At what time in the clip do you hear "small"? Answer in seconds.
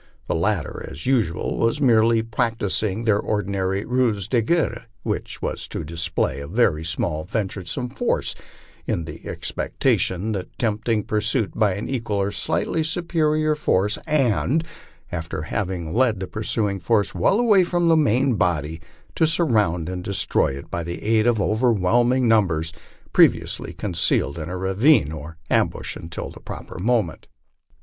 6.83-7.23